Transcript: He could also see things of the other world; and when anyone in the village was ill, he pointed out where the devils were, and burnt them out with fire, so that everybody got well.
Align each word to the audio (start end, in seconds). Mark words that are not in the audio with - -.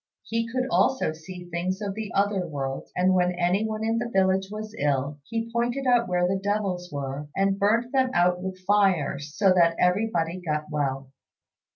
He 0.23 0.47
could 0.51 0.65
also 0.71 1.13
see 1.13 1.47
things 1.47 1.79
of 1.79 1.93
the 1.93 2.11
other 2.15 2.47
world; 2.47 2.89
and 2.95 3.13
when 3.13 3.33
anyone 3.33 3.83
in 3.83 3.99
the 3.99 4.09
village 4.09 4.47
was 4.49 4.73
ill, 4.79 5.19
he 5.25 5.51
pointed 5.53 5.85
out 5.85 6.07
where 6.07 6.27
the 6.27 6.39
devils 6.41 6.89
were, 6.91 7.27
and 7.37 7.59
burnt 7.59 7.91
them 7.91 8.09
out 8.15 8.41
with 8.41 8.65
fire, 8.65 9.19
so 9.19 9.53
that 9.53 9.75
everybody 9.79 10.41
got 10.41 10.71
well. 10.71 11.11